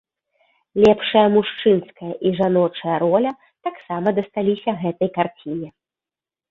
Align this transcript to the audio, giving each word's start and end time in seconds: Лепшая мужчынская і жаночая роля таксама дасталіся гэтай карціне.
Лепшая 0.85 1.23
мужчынская 1.35 2.11
і 2.29 2.33
жаночая 2.39 2.97
роля 3.07 3.31
таксама 3.69 4.07
дасталіся 4.21 4.71
гэтай 4.83 5.09
карціне. 5.21 5.69